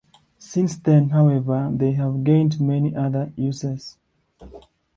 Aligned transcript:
Since 0.39 0.77
then, 0.77 1.09
however, 1.09 1.69
they 1.71 1.91
have 1.91 2.23
gained 2.23 2.59
many 2.59 2.95
other 2.95 3.31
uses. 3.35 3.97